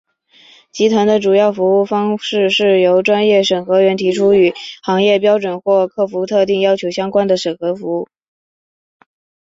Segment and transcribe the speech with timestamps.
[0.71, 8.07] 集团的主要服务方式是由专业审核员提供与行业标准或客户特定要求相关的审核服务。